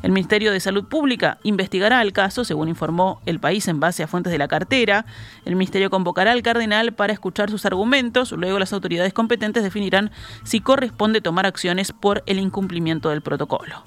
El 0.03 0.13
Ministerio 0.13 0.53
de 0.53 0.61
Salud 0.61 0.85
Pública 0.85 1.39
investigará 1.43 2.03
el 2.03 2.13
caso, 2.13 2.45
según 2.45 2.69
informó 2.69 3.21
el 3.27 3.41
país 3.41 3.67
en 3.67 3.81
base 3.81 4.03
a 4.03 4.07
fuentes 4.07 4.31
de 4.31 4.39
la 4.39 4.47
cartera. 4.47 5.07
El 5.45 5.57
Ministerio 5.57 5.91
convocará 5.91 6.33
al 6.33 6.43
cardenal 6.43 6.93
para 6.93 7.13
escuchar 7.13 7.51
sus 7.51 7.65
argumentos. 7.65 8.33
Luego 8.33 8.59
las 8.59 8.73
autoridades 8.73 9.13
competentes 9.13 9.63
definirán 9.63 10.11
si 10.45 10.61
corresponde 10.61 11.21
tomar 11.21 11.47
acciones 11.47 11.93
por 11.93 12.23
el 12.27 12.39
incumplimiento 12.39 13.09
del 13.09 13.23
protocolo. 13.23 13.83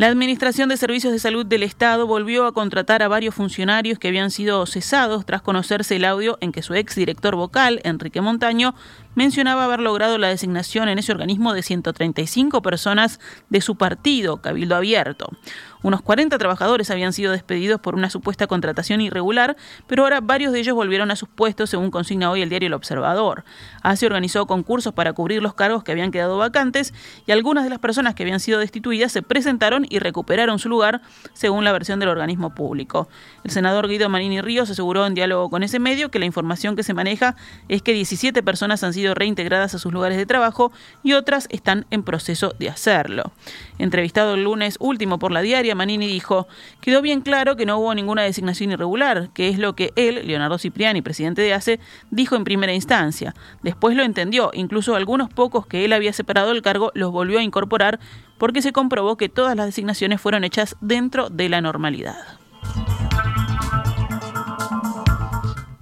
La 0.00 0.06
Administración 0.06 0.70
de 0.70 0.78
Servicios 0.78 1.12
de 1.12 1.18
Salud 1.18 1.44
del 1.44 1.62
Estado 1.62 2.06
volvió 2.06 2.46
a 2.46 2.52
contratar 2.52 3.02
a 3.02 3.08
varios 3.08 3.34
funcionarios 3.34 3.98
que 3.98 4.08
habían 4.08 4.30
sido 4.30 4.64
cesados 4.64 5.26
tras 5.26 5.42
conocerse 5.42 5.96
el 5.96 6.06
audio 6.06 6.38
en 6.40 6.52
que 6.52 6.62
su 6.62 6.72
ex 6.72 6.94
director 6.94 7.36
vocal, 7.36 7.82
Enrique 7.84 8.22
Montaño, 8.22 8.74
mencionaba 9.14 9.64
haber 9.64 9.80
logrado 9.80 10.18
la 10.18 10.28
designación 10.28 10.88
en 10.88 10.98
ese 10.98 11.12
organismo 11.12 11.52
de 11.52 11.62
135 11.62 12.62
personas 12.62 13.20
de 13.48 13.60
su 13.60 13.76
partido, 13.76 14.40
Cabildo 14.40 14.76
Abierto. 14.76 15.30
Unos 15.82 16.02
40 16.02 16.36
trabajadores 16.36 16.90
habían 16.90 17.14
sido 17.14 17.32
despedidos 17.32 17.80
por 17.80 17.94
una 17.94 18.10
supuesta 18.10 18.46
contratación 18.46 19.00
irregular, 19.00 19.56
pero 19.86 20.02
ahora 20.02 20.20
varios 20.20 20.52
de 20.52 20.60
ellos 20.60 20.74
volvieron 20.74 21.10
a 21.10 21.16
sus 21.16 21.28
puestos, 21.28 21.70
según 21.70 21.90
consigna 21.90 22.30
hoy 22.30 22.42
el 22.42 22.50
diario 22.50 22.66
El 22.66 22.74
Observador. 22.74 23.44
ASE 23.82 24.04
organizó 24.04 24.46
concursos 24.46 24.92
para 24.92 25.14
cubrir 25.14 25.42
los 25.42 25.54
cargos 25.54 25.82
que 25.82 25.92
habían 25.92 26.10
quedado 26.10 26.36
vacantes 26.36 26.92
y 27.26 27.32
algunas 27.32 27.64
de 27.64 27.70
las 27.70 27.78
personas 27.78 28.14
que 28.14 28.24
habían 28.24 28.40
sido 28.40 28.58
destituidas 28.58 29.10
se 29.10 29.22
presentaron 29.22 29.86
y 29.88 30.00
recuperaron 30.00 30.58
su 30.58 30.68
lugar, 30.68 31.00
según 31.32 31.64
la 31.64 31.72
versión 31.72 31.98
del 31.98 32.10
organismo 32.10 32.54
público. 32.54 33.08
El 33.42 33.50
senador 33.50 33.88
Guido 33.88 34.10
Manini 34.10 34.42
Ríos 34.42 34.68
aseguró 34.68 35.06
en 35.06 35.14
diálogo 35.14 35.48
con 35.48 35.62
ese 35.62 35.78
medio 35.78 36.10
que 36.10 36.18
la 36.18 36.26
información 36.26 36.76
que 36.76 36.82
se 36.82 36.92
maneja 36.92 37.36
es 37.68 37.80
que 37.80 37.94
17 37.94 38.42
personas 38.42 38.84
han 38.84 38.92
sido 38.92 38.99
reintegradas 39.08 39.74
a 39.74 39.78
sus 39.78 39.92
lugares 39.92 40.18
de 40.18 40.26
trabajo 40.26 40.72
y 41.02 41.14
otras 41.14 41.46
están 41.50 41.86
en 41.90 42.02
proceso 42.02 42.54
de 42.58 42.68
hacerlo. 42.68 43.32
Entrevistado 43.78 44.34
el 44.34 44.44
lunes 44.44 44.76
último 44.80 45.18
por 45.18 45.32
la 45.32 45.42
diaria, 45.42 45.74
Manini 45.74 46.06
dijo, 46.06 46.46
quedó 46.80 47.02
bien 47.02 47.20
claro 47.20 47.56
que 47.56 47.66
no 47.66 47.78
hubo 47.78 47.94
ninguna 47.94 48.22
designación 48.22 48.72
irregular, 48.72 49.30
que 49.32 49.48
es 49.48 49.58
lo 49.58 49.74
que 49.74 49.92
él, 49.96 50.26
Leonardo 50.26 50.58
Cipriani, 50.58 51.02
presidente 51.02 51.42
de 51.42 51.54
ACE, 51.54 51.80
dijo 52.10 52.36
en 52.36 52.44
primera 52.44 52.74
instancia. 52.74 53.34
Después 53.62 53.96
lo 53.96 54.02
entendió, 54.02 54.50
incluso 54.52 54.94
algunos 54.94 55.30
pocos 55.30 55.66
que 55.66 55.84
él 55.84 55.92
había 55.92 56.12
separado 56.12 56.48
del 56.50 56.62
cargo 56.62 56.92
los 56.94 57.10
volvió 57.12 57.38
a 57.38 57.42
incorporar 57.42 58.00
porque 58.38 58.62
se 58.62 58.72
comprobó 58.72 59.16
que 59.16 59.28
todas 59.28 59.56
las 59.56 59.66
designaciones 59.66 60.20
fueron 60.20 60.44
hechas 60.44 60.76
dentro 60.80 61.28
de 61.28 61.48
la 61.48 61.60
normalidad. 61.60 62.16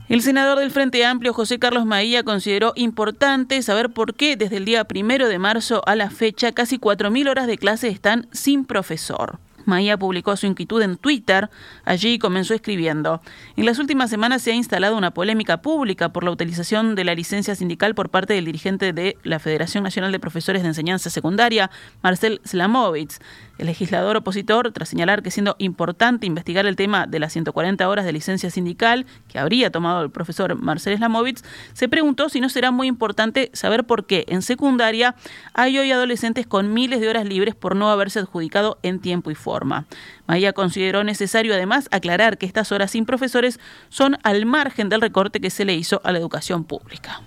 El 0.09 0.23
senador 0.23 0.59
del 0.59 0.71
Frente 0.71 1.05
Amplio, 1.05 1.35
José 1.35 1.59
Carlos 1.59 1.85
Maía, 1.85 2.23
consideró 2.23 2.73
importante 2.77 3.61
saber 3.61 3.91
por 3.91 4.15
qué 4.15 4.37
desde 4.37 4.57
el 4.57 4.65
día 4.65 4.85
primero 4.85 5.29
de 5.29 5.39
marzo 5.39 5.83
a 5.85 5.97
la 5.97 6.09
fecha 6.09 6.53
casi 6.53 6.79
4.000 6.79 7.29
horas 7.29 7.47
de 7.47 7.59
clase 7.59 7.89
están 7.89 8.27
sin 8.33 8.65
profesor. 8.65 9.39
Maía 9.67 9.99
publicó 9.99 10.35
su 10.37 10.47
inquietud 10.47 10.81
en 10.81 10.97
Twitter. 10.97 11.51
Allí 11.85 12.19
comenzó 12.19 12.55
escribiendo. 12.55 13.21
En 13.55 13.67
las 13.67 13.79
últimas 13.79 14.09
semanas 14.09 14.41
se 14.41 14.51
ha 14.51 14.55
instalado 14.55 14.97
una 14.97 15.11
polémica 15.11 15.61
pública 15.61 16.09
por 16.09 16.25
la 16.25 16.31
utilización 16.31 16.95
de 16.95 17.05
la 17.05 17.15
licencia 17.15 17.55
sindical 17.55 17.95
por 17.95 18.09
parte 18.09 18.33
del 18.33 18.47
dirigente 18.47 18.95
de 18.95 19.19
la 19.25 19.39
Federación 19.39 19.85
Nacional 19.85 20.11
de 20.11 20.21
Profesores 20.21 20.63
de 20.63 20.69
Enseñanza 20.69 21.11
Secundaria, 21.11 21.71
Marcel 22.03 22.41
Slamovitz. 22.47 23.21
El 23.59 23.67
legislador 23.67 24.17
opositor, 24.17 24.71
tras 24.73 24.89
señalar 24.89 25.23
que 25.23 25.33
siendo 25.33 25.57
importante 25.59 26.27
investigar 26.27 26.65
el 26.65 26.77
tema 26.77 27.07
de 27.07 27.19
las 27.19 27.33
140 27.33 27.89
horas 27.89 28.05
de 28.05 28.13
licencia 28.13 28.51
sindical 28.51 29.05
que 29.27 29.41
habría 29.41 29.71
tomado 29.71 30.03
el 30.03 30.11
profesor 30.11 30.55
Marcel 30.55 30.97
Slamovitz, 30.97 31.43
se 31.73 31.89
preguntó 31.89 32.29
si 32.29 32.41
no 32.41 32.49
será 32.49 32.71
muy 32.71 32.87
importante 32.87 33.51
saber 33.53 33.85
por 33.85 34.07
qué 34.07 34.25
en 34.29 34.43
secundaria 34.43 35.17
hay 35.55 35.77
hoy 35.77 35.91
adolescentes 35.91 36.47
con 36.47 36.73
miles 36.73 37.01
de 37.01 37.09
horas 37.09 37.27
libres 37.27 37.57
por 37.57 37.75
no 37.75 37.91
haberse 37.91 38.21
adjudicado 38.21 38.79
en 38.85 39.01
tiempo 39.01 39.33
y 39.33 39.35
forma. 39.35 39.87
Maya 40.29 40.53
consideró 40.53 41.03
necesario 41.03 41.53
además 41.53 41.89
aclarar 41.91 42.39
que 42.39 42.47
estas 42.47 42.71
horas 42.71 42.93
sin 42.93 43.07
profesores 43.07 43.59
son 43.89 44.19
al 44.23 44.47
margen 44.47 44.89
del 44.89 45.01
recorte 45.01 45.41
que 45.41 45.51
se 45.51 45.65
le 45.65 45.75
hizo 45.75 46.01
a 46.05 46.13
la 46.13 46.19
educación 46.19 46.63
pública. 46.63 47.23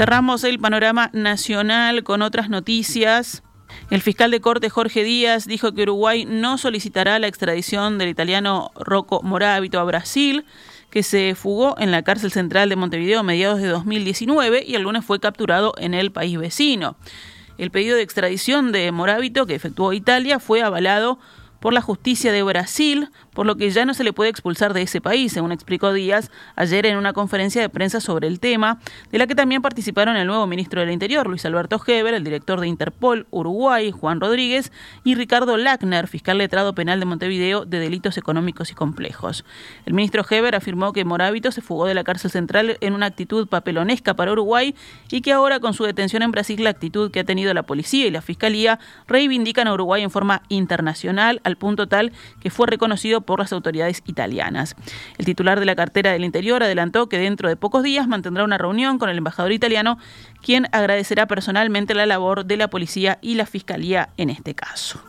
Cerramos 0.00 0.44
el 0.44 0.58
panorama 0.58 1.10
nacional 1.12 2.04
con 2.04 2.22
otras 2.22 2.48
noticias. 2.48 3.42
El 3.90 4.00
fiscal 4.00 4.30
de 4.30 4.40
corte 4.40 4.70
Jorge 4.70 5.04
Díaz 5.04 5.44
dijo 5.44 5.74
que 5.74 5.82
Uruguay 5.82 6.24
no 6.24 6.56
solicitará 6.56 7.18
la 7.18 7.26
extradición 7.26 7.98
del 7.98 8.08
italiano 8.08 8.70
Rocco 8.76 9.20
Morábito 9.22 9.78
a 9.78 9.84
Brasil, 9.84 10.46
que 10.88 11.02
se 11.02 11.34
fugó 11.34 11.74
en 11.78 11.90
la 11.90 12.00
cárcel 12.00 12.32
central 12.32 12.70
de 12.70 12.76
Montevideo 12.76 13.20
a 13.20 13.22
mediados 13.22 13.60
de 13.60 13.68
2019 13.68 14.64
y 14.66 14.74
el 14.74 14.84
lunes 14.84 15.04
fue 15.04 15.20
capturado 15.20 15.74
en 15.76 15.92
el 15.92 16.12
país 16.12 16.38
vecino. 16.38 16.96
El 17.58 17.70
pedido 17.70 17.94
de 17.94 18.02
extradición 18.02 18.72
de 18.72 18.90
Morábito 18.92 19.44
que 19.44 19.54
efectuó 19.54 19.92
Italia 19.92 20.38
fue 20.38 20.62
avalado 20.62 21.18
por 21.60 21.72
la 21.72 21.80
justicia 21.80 22.32
de 22.32 22.42
Brasil, 22.42 23.08
por 23.34 23.46
lo 23.46 23.56
que 23.56 23.70
ya 23.70 23.84
no 23.84 23.94
se 23.94 24.02
le 24.02 24.12
puede 24.12 24.30
expulsar 24.30 24.74
de 24.74 24.82
ese 24.82 25.00
país, 25.00 25.32
según 25.32 25.52
explicó 25.52 25.92
Díaz 25.92 26.30
ayer 26.56 26.86
en 26.86 26.96
una 26.96 27.12
conferencia 27.12 27.60
de 27.60 27.68
prensa 27.68 28.00
sobre 28.00 28.26
el 28.26 28.40
tema, 28.40 28.80
de 29.12 29.18
la 29.18 29.26
que 29.26 29.34
también 29.34 29.62
participaron 29.62 30.16
el 30.16 30.26
nuevo 30.26 30.46
ministro 30.46 30.80
del 30.80 30.90
Interior, 30.90 31.26
Luis 31.26 31.44
Alberto 31.44 31.80
Heber, 31.86 32.14
el 32.14 32.24
director 32.24 32.60
de 32.60 32.66
Interpol 32.66 33.26
Uruguay, 33.30 33.90
Juan 33.90 34.20
Rodríguez, 34.20 34.72
y 35.04 35.14
Ricardo 35.14 35.56
Lackner, 35.56 36.08
fiscal 36.08 36.38
letrado 36.38 36.74
penal 36.74 36.98
de 36.98 37.06
Montevideo 37.06 37.64
de 37.64 37.78
delitos 37.78 38.16
económicos 38.16 38.70
y 38.70 38.74
complejos. 38.74 39.44
El 39.84 39.94
ministro 39.94 40.24
Heber 40.28 40.54
afirmó 40.54 40.92
que 40.92 41.04
Morábito 41.04 41.52
se 41.52 41.60
fugó 41.60 41.86
de 41.86 41.94
la 41.94 42.04
cárcel 42.04 42.30
central 42.30 42.78
en 42.80 42.94
una 42.94 43.06
actitud 43.06 43.48
papelonesca 43.48 44.14
para 44.14 44.32
Uruguay 44.32 44.74
y 45.10 45.20
que 45.20 45.32
ahora 45.32 45.60
con 45.60 45.74
su 45.74 45.84
detención 45.84 46.22
en 46.22 46.30
Brasil 46.30 46.64
la 46.64 46.70
actitud 46.70 47.10
que 47.10 47.20
ha 47.20 47.24
tenido 47.24 47.52
la 47.52 47.64
policía 47.64 48.06
y 48.06 48.10
la 48.10 48.22
fiscalía 48.22 48.78
reivindican 49.06 49.68
a 49.68 49.74
Uruguay 49.74 50.02
en 50.02 50.10
forma 50.10 50.42
internacional 50.48 51.40
al 51.50 51.56
punto 51.56 51.86
tal 51.86 52.12
que 52.40 52.50
fue 52.50 52.66
reconocido 52.66 53.20
por 53.20 53.40
las 53.40 53.52
autoridades 53.52 54.02
italianas. 54.06 54.76
El 55.18 55.26
titular 55.26 55.60
de 55.60 55.66
la 55.66 55.76
cartera 55.76 56.12
del 56.12 56.24
Interior 56.24 56.62
adelantó 56.62 57.08
que 57.08 57.18
dentro 57.18 57.48
de 57.48 57.56
pocos 57.56 57.82
días 57.82 58.08
mantendrá 58.08 58.44
una 58.44 58.58
reunión 58.58 58.98
con 58.98 59.10
el 59.10 59.18
embajador 59.18 59.52
italiano, 59.52 59.98
quien 60.42 60.66
agradecerá 60.72 61.26
personalmente 61.26 61.94
la 61.94 62.06
labor 62.06 62.44
de 62.44 62.56
la 62.56 62.68
policía 62.68 63.18
y 63.20 63.34
la 63.34 63.46
fiscalía 63.46 64.10
en 64.16 64.30
este 64.30 64.54
caso. 64.54 65.00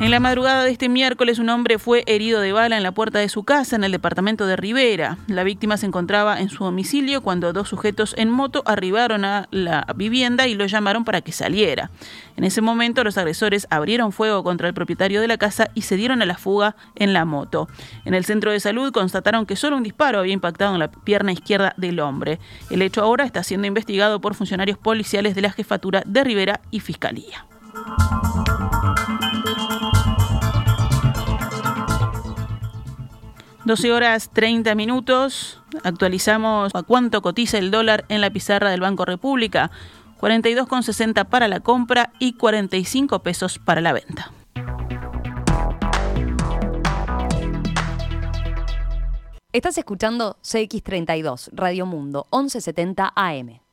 En 0.00 0.12
la 0.12 0.20
madrugada 0.20 0.62
de 0.62 0.70
este 0.70 0.88
miércoles, 0.88 1.40
un 1.40 1.48
hombre 1.48 1.76
fue 1.80 2.04
herido 2.06 2.40
de 2.40 2.52
bala 2.52 2.76
en 2.76 2.84
la 2.84 2.92
puerta 2.92 3.18
de 3.18 3.28
su 3.28 3.42
casa 3.42 3.74
en 3.74 3.82
el 3.82 3.90
departamento 3.90 4.46
de 4.46 4.54
Rivera. 4.54 5.18
La 5.26 5.42
víctima 5.42 5.76
se 5.76 5.86
encontraba 5.86 6.40
en 6.40 6.50
su 6.50 6.62
domicilio 6.62 7.20
cuando 7.20 7.52
dos 7.52 7.68
sujetos 7.68 8.14
en 8.16 8.30
moto 8.30 8.62
arribaron 8.64 9.24
a 9.24 9.48
la 9.50 9.84
vivienda 9.96 10.46
y 10.46 10.54
lo 10.54 10.66
llamaron 10.66 11.04
para 11.04 11.20
que 11.20 11.32
saliera. 11.32 11.90
En 12.36 12.44
ese 12.44 12.60
momento, 12.60 13.02
los 13.02 13.18
agresores 13.18 13.66
abrieron 13.70 14.12
fuego 14.12 14.44
contra 14.44 14.68
el 14.68 14.74
propietario 14.74 15.20
de 15.20 15.26
la 15.26 15.36
casa 15.36 15.68
y 15.74 15.82
se 15.82 15.96
dieron 15.96 16.22
a 16.22 16.26
la 16.26 16.38
fuga 16.38 16.76
en 16.94 17.12
la 17.12 17.24
moto. 17.24 17.66
En 18.04 18.14
el 18.14 18.24
centro 18.24 18.52
de 18.52 18.60
salud 18.60 18.92
constataron 18.92 19.46
que 19.46 19.56
solo 19.56 19.76
un 19.76 19.82
disparo 19.82 20.20
había 20.20 20.32
impactado 20.32 20.74
en 20.74 20.78
la 20.78 20.92
pierna 20.92 21.32
izquierda 21.32 21.74
del 21.76 21.98
hombre. 21.98 22.38
El 22.70 22.82
hecho 22.82 23.02
ahora 23.02 23.24
está 23.24 23.42
siendo 23.42 23.66
investigado 23.66 24.20
por 24.20 24.36
funcionarios 24.36 24.78
policiales 24.78 25.34
de 25.34 25.42
la 25.42 25.50
jefatura 25.50 26.04
de 26.06 26.22
Rivera 26.22 26.60
y 26.70 26.78
Fiscalía. 26.78 27.46
12 33.68 33.92
horas 33.92 34.30
30 34.32 34.74
minutos. 34.74 35.60
Actualizamos 35.84 36.74
a 36.74 36.82
cuánto 36.82 37.20
cotiza 37.20 37.58
el 37.58 37.70
dólar 37.70 38.06
en 38.08 38.22
la 38.22 38.30
pizarra 38.30 38.70
del 38.70 38.80
Banco 38.80 39.04
República. 39.04 39.70
42,60 40.18 41.26
para 41.26 41.48
la 41.48 41.60
compra 41.60 42.10
y 42.18 42.32
45 42.32 43.18
pesos 43.18 43.58
para 43.58 43.82
la 43.82 43.92
venta. 43.92 44.32
Estás 49.52 49.76
escuchando 49.76 50.38
CX32, 50.42 51.50
Radio 51.52 51.84
Mundo, 51.84 52.26
1170 52.32 53.12
AM. 53.14 53.67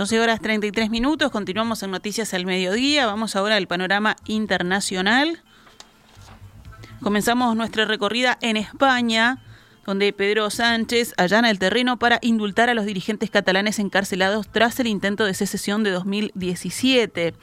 12 0.00 0.18
horas 0.18 0.40
33 0.40 0.88
minutos, 0.88 1.30
continuamos 1.30 1.82
en 1.82 1.90
Noticias 1.90 2.32
al 2.32 2.46
Mediodía, 2.46 3.04
vamos 3.04 3.36
ahora 3.36 3.56
al 3.56 3.66
panorama 3.66 4.16
internacional. 4.24 5.42
Comenzamos 7.02 7.54
nuestra 7.54 7.84
recorrida 7.84 8.38
en 8.40 8.56
España, 8.56 9.42
donde 9.84 10.14
Pedro 10.14 10.48
Sánchez 10.48 11.12
allana 11.18 11.50
el 11.50 11.58
terreno 11.58 11.98
para 11.98 12.18
indultar 12.22 12.70
a 12.70 12.74
los 12.74 12.86
dirigentes 12.86 13.28
catalanes 13.28 13.78
encarcelados 13.78 14.48
tras 14.50 14.80
el 14.80 14.86
intento 14.86 15.26
de 15.26 15.34
secesión 15.34 15.82
de 15.82 15.90
2017. 15.90 17.34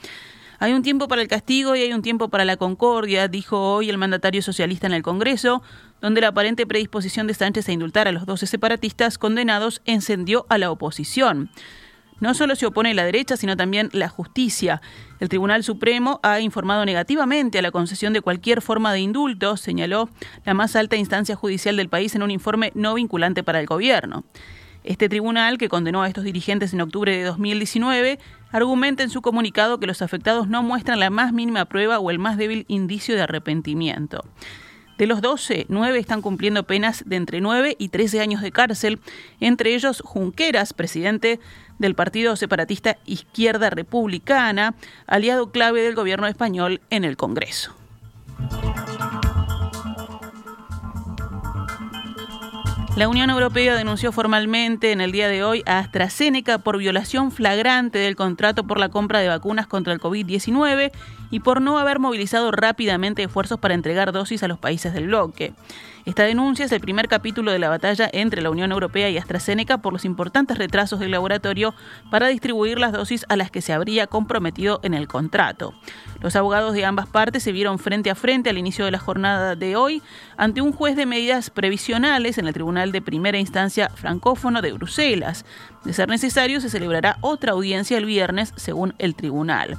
Hay 0.58 0.72
un 0.72 0.82
tiempo 0.82 1.06
para 1.06 1.22
el 1.22 1.28
castigo 1.28 1.76
y 1.76 1.82
hay 1.82 1.92
un 1.92 2.02
tiempo 2.02 2.28
para 2.28 2.44
la 2.44 2.56
concordia, 2.56 3.28
dijo 3.28 3.74
hoy 3.74 3.88
el 3.88 3.98
mandatario 3.98 4.42
socialista 4.42 4.88
en 4.88 4.94
el 4.94 5.04
Congreso, 5.04 5.62
donde 6.00 6.22
la 6.22 6.28
aparente 6.28 6.66
predisposición 6.66 7.28
de 7.28 7.34
Sánchez 7.34 7.68
a 7.68 7.72
indultar 7.72 8.08
a 8.08 8.12
los 8.12 8.26
12 8.26 8.48
separatistas 8.48 9.16
condenados 9.16 9.80
encendió 9.84 10.44
a 10.48 10.58
la 10.58 10.72
oposición. 10.72 11.50
No 12.20 12.34
solo 12.34 12.56
se 12.56 12.66
opone 12.66 12.94
la 12.94 13.04
derecha, 13.04 13.36
sino 13.36 13.56
también 13.56 13.90
la 13.92 14.08
justicia. 14.08 14.82
El 15.20 15.28
Tribunal 15.28 15.62
Supremo 15.62 16.18
ha 16.22 16.40
informado 16.40 16.84
negativamente 16.84 17.58
a 17.58 17.62
la 17.62 17.70
concesión 17.70 18.12
de 18.12 18.20
cualquier 18.20 18.60
forma 18.60 18.92
de 18.92 19.00
indulto, 19.00 19.56
señaló 19.56 20.08
la 20.44 20.54
más 20.54 20.74
alta 20.74 20.96
instancia 20.96 21.36
judicial 21.36 21.76
del 21.76 21.88
país 21.88 22.14
en 22.14 22.22
un 22.22 22.30
informe 22.30 22.72
no 22.74 22.94
vinculante 22.94 23.44
para 23.44 23.60
el 23.60 23.66
gobierno. 23.66 24.24
Este 24.84 25.08
tribunal, 25.08 25.58
que 25.58 25.68
condenó 25.68 26.02
a 26.02 26.08
estos 26.08 26.24
dirigentes 26.24 26.72
en 26.72 26.80
octubre 26.80 27.16
de 27.16 27.22
2019, 27.22 28.18
argumenta 28.52 29.02
en 29.02 29.10
su 29.10 29.22
comunicado 29.22 29.78
que 29.78 29.86
los 29.86 30.02
afectados 30.02 30.48
no 30.48 30.62
muestran 30.62 31.00
la 31.00 31.10
más 31.10 31.32
mínima 31.32 31.66
prueba 31.66 31.98
o 31.98 32.10
el 32.10 32.18
más 32.18 32.36
débil 32.36 32.64
indicio 32.68 33.14
de 33.14 33.22
arrepentimiento. 33.22 34.24
De 34.98 35.06
los 35.06 35.20
12, 35.20 35.66
9 35.68 35.98
están 35.98 36.22
cumpliendo 36.22 36.64
penas 36.64 37.04
de 37.06 37.14
entre 37.14 37.40
9 37.40 37.76
y 37.78 37.90
13 37.90 38.20
años 38.20 38.42
de 38.42 38.50
cárcel, 38.50 38.98
entre 39.38 39.74
ellos 39.74 40.02
Junqueras, 40.04 40.72
presidente 40.72 41.38
del 41.78 41.94
Partido 41.94 42.36
Separatista 42.36 42.98
Izquierda 43.06 43.70
Republicana, 43.70 44.74
aliado 45.06 45.50
clave 45.50 45.82
del 45.82 45.94
gobierno 45.94 46.26
español 46.26 46.80
en 46.90 47.04
el 47.04 47.16
Congreso. 47.16 47.74
La 52.98 53.08
Unión 53.08 53.30
Europea 53.30 53.76
denunció 53.76 54.10
formalmente 54.10 54.90
en 54.90 55.00
el 55.00 55.12
día 55.12 55.28
de 55.28 55.44
hoy 55.44 55.62
a 55.66 55.78
AstraZeneca 55.78 56.58
por 56.58 56.78
violación 56.78 57.30
flagrante 57.30 57.98
del 57.98 58.16
contrato 58.16 58.64
por 58.64 58.80
la 58.80 58.88
compra 58.88 59.20
de 59.20 59.28
vacunas 59.28 59.68
contra 59.68 59.92
el 59.92 60.00
COVID-19 60.00 60.90
y 61.30 61.38
por 61.38 61.62
no 61.62 61.78
haber 61.78 62.00
movilizado 62.00 62.50
rápidamente 62.50 63.22
esfuerzos 63.22 63.60
para 63.60 63.74
entregar 63.74 64.10
dosis 64.10 64.42
a 64.42 64.48
los 64.48 64.58
países 64.58 64.94
del 64.94 65.06
bloque. 65.06 65.52
Esta 66.08 66.22
denuncia 66.22 66.64
es 66.64 66.72
el 66.72 66.80
primer 66.80 67.06
capítulo 67.06 67.52
de 67.52 67.58
la 67.58 67.68
batalla 67.68 68.08
entre 68.10 68.40
la 68.40 68.48
Unión 68.48 68.72
Europea 68.72 69.10
y 69.10 69.18
AstraZeneca 69.18 69.76
por 69.76 69.92
los 69.92 70.06
importantes 70.06 70.56
retrasos 70.56 71.00
del 71.00 71.10
laboratorio 71.10 71.74
para 72.10 72.28
distribuir 72.28 72.78
las 72.78 72.92
dosis 72.92 73.26
a 73.28 73.36
las 73.36 73.50
que 73.50 73.60
se 73.60 73.74
habría 73.74 74.06
comprometido 74.06 74.80
en 74.82 74.94
el 74.94 75.06
contrato. 75.06 75.74
Los 76.22 76.34
abogados 76.34 76.72
de 76.72 76.86
ambas 76.86 77.08
partes 77.08 77.42
se 77.42 77.52
vieron 77.52 77.78
frente 77.78 78.08
a 78.08 78.14
frente 78.14 78.48
al 78.48 78.56
inicio 78.56 78.86
de 78.86 78.90
la 78.90 78.98
jornada 78.98 79.54
de 79.54 79.76
hoy 79.76 80.02
ante 80.38 80.62
un 80.62 80.72
juez 80.72 80.96
de 80.96 81.04
medidas 81.04 81.50
previsionales 81.50 82.38
en 82.38 82.46
el 82.46 82.54
Tribunal 82.54 82.90
de 82.90 83.02
Primera 83.02 83.36
Instancia 83.36 83.90
Francófono 83.90 84.62
de 84.62 84.72
Bruselas. 84.72 85.44
De 85.84 85.92
ser 85.92 86.08
necesario, 86.08 86.60
se 86.60 86.70
celebrará 86.70 87.18
otra 87.20 87.52
audiencia 87.52 87.96
el 87.96 88.04
viernes, 88.04 88.52
según 88.56 88.94
el 88.98 89.14
tribunal. 89.14 89.78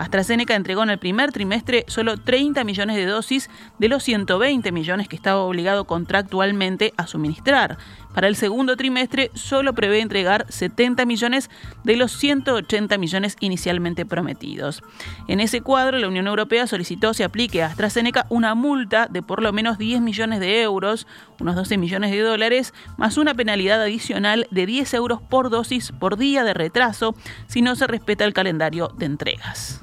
AstraZeneca 0.00 0.54
entregó 0.54 0.82
en 0.82 0.90
el 0.90 0.98
primer 0.98 1.30
trimestre 1.30 1.84
solo 1.86 2.16
30 2.16 2.64
millones 2.64 2.96
de 2.96 3.04
dosis 3.04 3.50
de 3.78 3.88
los 3.88 4.02
120 4.02 4.72
millones 4.72 5.08
que 5.08 5.16
estaba 5.16 5.42
obligado 5.42 5.84
contractualmente 5.84 6.94
a 6.96 7.06
suministrar. 7.06 7.76
Para 8.14 8.26
el 8.26 8.34
segundo 8.34 8.76
trimestre 8.76 9.30
solo 9.34 9.74
prevé 9.74 10.00
entregar 10.00 10.46
70 10.48 11.04
millones 11.04 11.50
de 11.84 11.96
los 11.96 12.12
180 12.12 12.98
millones 12.98 13.36
inicialmente 13.40 14.04
prometidos. 14.06 14.82
En 15.28 15.38
ese 15.38 15.60
cuadro, 15.60 15.98
la 15.98 16.08
Unión 16.08 16.26
Europea 16.26 16.66
solicitó 16.66 17.12
se 17.14 17.22
aplique 17.22 17.62
a 17.62 17.66
AstraZeneca 17.66 18.26
una 18.30 18.54
multa 18.54 19.06
de 19.06 19.22
por 19.22 19.42
lo 19.42 19.52
menos 19.52 19.78
10 19.78 20.00
millones 20.00 20.40
de 20.40 20.62
euros, 20.62 21.06
unos 21.38 21.54
12 21.54 21.76
millones 21.76 22.10
de 22.10 22.20
dólares, 22.20 22.74
más 22.96 23.16
una 23.16 23.34
penalidad 23.34 23.80
adicional 23.82 24.48
de 24.50 24.66
10 24.66 24.94
euros 24.94 25.20
por 25.20 25.49
dosis 25.50 25.92
por 25.92 26.16
día 26.16 26.44
de 26.44 26.54
retraso 26.54 27.14
si 27.46 27.62
no 27.62 27.76
se 27.76 27.86
respeta 27.86 28.24
el 28.24 28.32
calendario 28.32 28.88
de 28.96 29.06
entregas. 29.06 29.80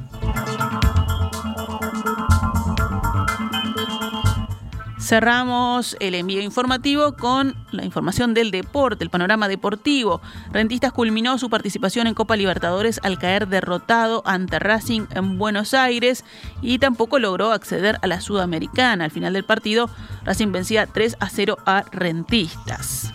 Cerramos 5.07 5.95
el 6.01 6.15
envío 6.15 6.41
informativo 6.41 7.13
con 7.15 7.55
la 7.71 7.85
información 7.85 8.33
del 8.33 8.51
deporte, 8.51 9.05
el 9.05 9.09
panorama 9.09 9.47
deportivo. 9.47 10.19
Rentistas 10.51 10.91
culminó 10.91 11.37
su 11.37 11.49
participación 11.49 12.07
en 12.07 12.13
Copa 12.13 12.35
Libertadores 12.35 12.99
al 13.03 13.17
caer 13.17 13.47
derrotado 13.47 14.21
ante 14.25 14.59
Racing 14.59 15.05
en 15.11 15.37
Buenos 15.37 15.73
Aires 15.73 16.25
y 16.61 16.79
tampoco 16.79 17.19
logró 17.19 17.53
acceder 17.53 17.99
a 18.01 18.07
la 18.07 18.19
Sudamericana. 18.19 19.05
Al 19.05 19.11
final 19.11 19.31
del 19.31 19.45
partido, 19.45 19.89
Racing 20.25 20.51
vencía 20.51 20.87
3 20.87 21.15
a 21.21 21.29
0 21.29 21.57
a 21.65 21.85
Rentistas. 21.89 23.13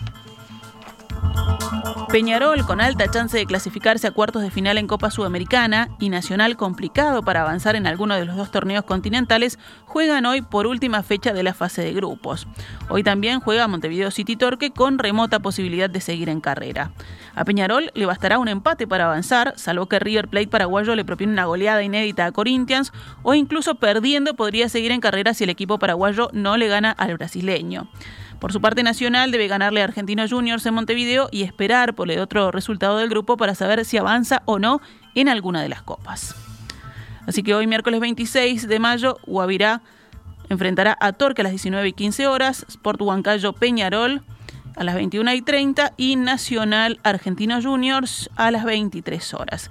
Peñarol 2.13 2.63
con 2.67 2.79
alta 2.79 3.09
chance 3.09 3.35
de 3.35 3.47
clasificarse 3.47 4.05
a 4.05 4.11
cuartos 4.11 4.43
de 4.43 4.51
final 4.51 4.77
en 4.77 4.85
Copa 4.85 5.09
Sudamericana 5.09 5.89
y 5.99 6.09
Nacional 6.09 6.57
complicado 6.57 7.23
para 7.23 7.41
avanzar 7.41 7.75
en 7.75 7.87
alguno 7.87 8.13
de 8.13 8.23
los 8.23 8.35
dos 8.35 8.51
torneos 8.51 8.83
continentales 8.83 9.57
juegan 9.85 10.27
hoy 10.27 10.43
por 10.43 10.67
última 10.67 11.01
fecha 11.01 11.33
de 11.33 11.41
la 11.41 11.55
fase 11.55 11.81
de 11.81 11.91
grupos. 11.91 12.47
Hoy 12.87 13.01
también 13.01 13.39
juega 13.39 13.67
Montevideo 13.67 14.11
City 14.11 14.35
Torque 14.35 14.69
con 14.69 14.99
remota 14.99 15.39
posibilidad 15.39 15.89
de 15.89 16.01
seguir 16.01 16.29
en 16.29 16.39
carrera. 16.39 16.91
A 17.33 17.45
Peñarol 17.45 17.89
le 17.95 18.05
bastará 18.05 18.37
un 18.37 18.47
empate 18.47 18.85
para 18.85 19.05
avanzar, 19.05 19.55
salvo 19.57 19.87
que 19.87 19.97
River 19.97 20.27
Plate 20.27 20.49
paraguayo 20.49 20.95
le 20.95 21.05
propine 21.05 21.33
una 21.33 21.45
goleada 21.45 21.81
inédita 21.81 22.27
a 22.27 22.31
Corinthians 22.31 22.93
o 23.23 23.33
incluso 23.33 23.73
perdiendo 23.73 24.35
podría 24.35 24.69
seguir 24.69 24.91
en 24.91 25.01
carrera 25.01 25.33
si 25.33 25.45
el 25.45 25.49
equipo 25.49 25.79
paraguayo 25.79 26.29
no 26.31 26.57
le 26.57 26.67
gana 26.67 26.91
al 26.91 27.17
brasileño. 27.17 27.87
Por 28.39 28.51
su 28.51 28.61
parte, 28.61 28.83
Nacional 28.83 29.31
debe 29.31 29.47
ganarle 29.47 29.81
a 29.81 29.85
Argentinos 29.85 30.31
Juniors 30.31 30.65
en 30.65 30.73
Montevideo 30.73 31.29
y 31.31 31.43
esperar 31.43 31.95
por 31.95 32.11
el 32.11 32.19
otro 32.19 32.51
resultado 32.51 32.97
del 32.97 33.09
grupo 33.09 33.37
para 33.37 33.55
saber 33.55 33.85
si 33.85 33.97
avanza 33.97 34.41
o 34.45 34.59
no 34.59 34.81
en 35.15 35.29
alguna 35.29 35.61
de 35.61 35.69
las 35.69 35.81
copas. 35.81 36.35
Así 37.25 37.41
que 37.41 37.55
hoy, 37.55 37.67
miércoles 37.67 37.99
26 38.01 38.67
de 38.67 38.79
mayo, 38.79 39.17
Guavirá 39.25 39.81
enfrentará 40.49 40.97
a 40.99 41.13
Torque 41.13 41.41
a 41.41 41.43
las 41.43 41.51
19 41.53 41.87
y 41.87 41.93
15 41.93 42.27
horas, 42.27 42.65
Sport 42.67 43.01
Huancayo 43.01 43.53
Peñarol 43.53 44.23
a 44.75 44.83
las 44.83 44.95
21 44.95 45.33
y 45.33 45.41
30 45.41 45.93
y 45.97 46.15
Nacional 46.15 46.99
Argentinos 47.03 47.65
Juniors 47.65 48.29
a 48.35 48.51
las 48.51 48.65
23 48.65 49.33
horas. 49.35 49.69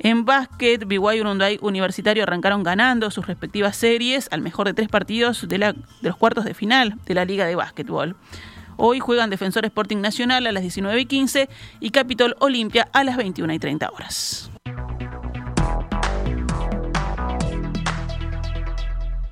En 0.00 0.24
básquet, 0.24 0.86
BYU 0.86 1.20
Urunday 1.20 1.58
Universitario 1.60 2.22
arrancaron 2.22 2.62
ganando 2.62 3.10
sus 3.10 3.26
respectivas 3.26 3.76
series 3.76 4.28
al 4.30 4.42
mejor 4.42 4.66
de 4.66 4.74
tres 4.74 4.88
partidos 4.88 5.48
de, 5.48 5.74
los 6.02 6.16
cuartos 6.16 6.44
de 6.44 6.54
final 6.54 6.94
de 7.04 7.14
la 7.14 7.24
Liga 7.24 7.46
de 7.46 7.56
Básquetbol. 7.56 8.14
Hoy 8.76 9.00
juegan 9.00 9.28
Defensor 9.28 9.64
Sporting 9.64 9.96
Nacional 9.96 10.46
a 10.46 10.52
las 10.52 10.62
19 10.62 11.00
y 11.00 11.06
15 11.06 11.48
y 11.80 11.90
Capitol 11.90 12.36
Olimpia 12.38 12.88
a 12.92 13.02
las 13.02 13.16
21 13.16 13.52
y 13.52 13.58
30 13.58 13.90
horas. 13.90 14.50